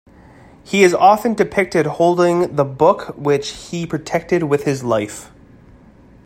[0.63, 5.29] He is often depicted holding the book which he protected with his life.